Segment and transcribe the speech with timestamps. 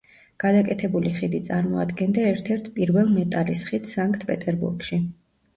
[0.43, 5.01] გადაკეთებული ხიდი წარმოადგენდა ერთ-ერთ პირველ მეტალის ხიდს სანქტ-პეტერბურგში.